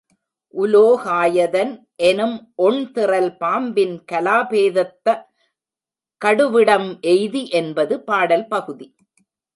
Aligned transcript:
உலோகாயதன் 0.53 1.73
எனும் 2.03 2.37
ஒண்திறல் 2.57 3.29
பாம்பின் 3.37 3.95
கலா 4.05 4.37
பேதத்த 4.49 5.15
கடுவிடம் 6.21 6.89
எய்தி 7.07 7.43
என்பது 7.51 7.93
பாடல் 8.01 8.47
பகுதி. 8.47 8.87